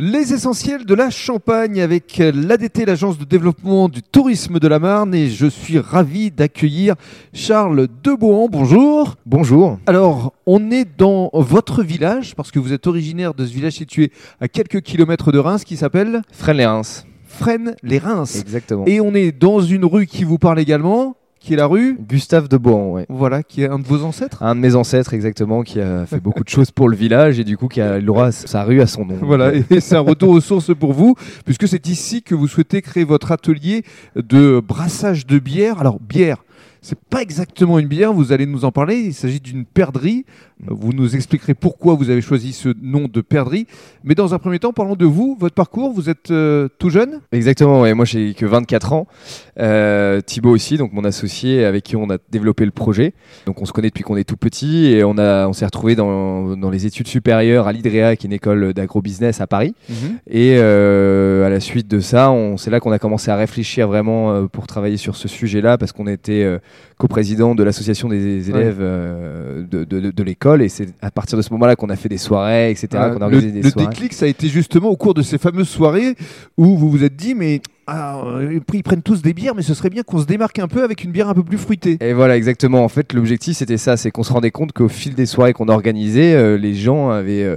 [0.00, 5.12] Les essentiels de la Champagne avec l'ADT, l'agence de développement du tourisme de la Marne,
[5.12, 6.94] et je suis ravi d'accueillir
[7.32, 8.46] Charles Debohan.
[8.48, 9.16] Bonjour.
[9.26, 9.80] Bonjour.
[9.86, 14.12] Alors, on est dans votre village, parce que vous êtes originaire de ce village situé
[14.40, 17.04] à quelques kilomètres de Reims qui s'appelle Fresnes-les-Reims.
[17.26, 18.40] Fresnes-les-Reims.
[18.40, 18.84] Exactement.
[18.86, 22.48] Et on est dans une rue qui vous parle également, qui est la rue Gustave
[22.48, 23.06] de Bohan, ouais.
[23.08, 26.20] Voilà, qui est un de vos ancêtres Un de mes ancêtres, exactement, qui a fait
[26.20, 28.64] beaucoup de choses pour le village et du coup qui a le droit à sa
[28.64, 29.16] rue à son nom.
[29.22, 31.14] Voilà, et c'est un retour aux sources pour vous,
[31.44, 33.84] puisque c'est ici que vous souhaitez créer votre atelier
[34.16, 35.80] de brassage de bière.
[35.80, 36.44] Alors, bière,
[36.88, 38.96] c'est pas exactement une bière, vous allez nous en parler.
[38.96, 40.24] Il s'agit d'une perdrix.
[40.66, 43.66] Vous nous expliquerez pourquoi vous avez choisi ce nom de perdrix.
[44.04, 45.92] Mais dans un premier temps, parlons de vous, votre parcours.
[45.92, 47.20] Vous êtes euh, tout jeune?
[47.30, 47.92] Exactement, ouais.
[47.92, 49.06] moi j'ai que 24 ans.
[49.58, 53.12] Euh, Thibaut aussi, donc mon associé avec qui on a développé le projet.
[53.44, 55.94] Donc on se connaît depuis qu'on est tout petit et on, a, on s'est retrouvé
[55.94, 59.74] dans, dans les études supérieures à l'IDREA, qui est une école d'agrobusiness à Paris.
[60.26, 64.32] Et euh, à la suite de ça, c'est là qu'on a commencé à réfléchir vraiment
[64.32, 66.58] euh, pour travailler sur ce sujet-là, parce qu'on était
[66.96, 71.42] coprésident de l'association des élèves euh, de, de- de l'école, et c'est à partir de
[71.42, 72.88] ce moment-là qu'on a fait des soirées, etc.
[72.94, 73.88] Ah, qu'on a le, organisé des le soirées.
[73.88, 76.14] déclic, ça a été justement au cours de ces fameuses soirées
[76.56, 79.74] où vous vous êtes dit, mais ah, euh, ils prennent tous des bières, mais ce
[79.74, 81.96] serait bien qu'on se démarque un peu avec une bière un peu plus fruitée.
[82.00, 82.84] Et voilà, exactement.
[82.84, 85.68] En fait, l'objectif, c'était ça, c'est qu'on se rendait compte qu'au fil des soirées qu'on
[85.68, 87.56] organisait, euh, les gens avaient euh,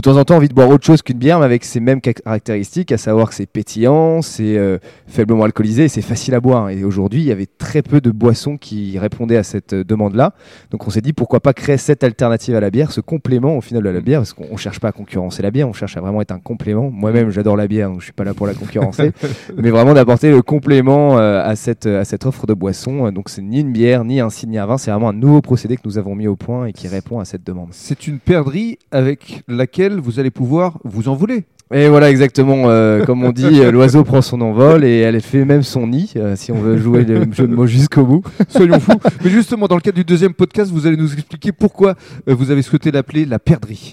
[0.00, 2.90] temps en temps envie de boire autre chose qu'une bière, mais avec ces mêmes caractéristiques,
[2.90, 6.70] à savoir que c'est pétillant, c'est euh, faiblement alcoolisé et c'est facile à boire.
[6.70, 10.32] Et aujourd'hui, il y avait très peu de boissons qui répondaient à cette euh, demande-là.
[10.70, 13.60] Donc on s'est dit, pourquoi pas créer cette alternative à la bière, ce complément au
[13.60, 15.96] final à la bière, parce qu'on on cherche pas à concurrencer la bière, on cherche
[15.96, 16.90] à vraiment être un complément.
[16.90, 19.12] Moi-même, j'adore la bière, donc je suis pas là pour la concurrencer,
[19.56, 23.12] mais vraiment d'apporter le complément euh, à, cette, à cette offre de boissons.
[23.12, 25.76] Donc c'est ni une bière, ni un ni un vin, c'est vraiment un nouveau procédé
[25.76, 27.68] que nous avons mis au point et qui répond à cette demande.
[27.70, 31.44] C'est une perdrix avec laquelle vous allez pouvoir vous envoler.
[31.72, 35.44] Et voilà exactement, euh, comme on dit, euh, l'oiseau prend son envol et elle fait
[35.44, 38.22] même son nid, euh, si on veut jouer le jeu de mots jusqu'au bout.
[38.48, 39.00] Soyons fous.
[39.24, 41.96] Mais justement, dans le cadre du deuxième podcast, vous allez nous expliquer pourquoi
[42.28, 43.92] euh, vous avez souhaité l'appeler la perdrix.